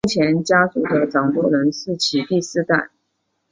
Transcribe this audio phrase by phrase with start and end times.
[0.03, 2.89] 目前家族的掌舵人是其第四代。